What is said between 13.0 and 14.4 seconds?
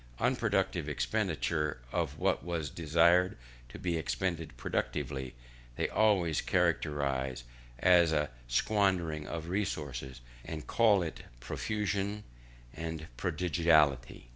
prodigality.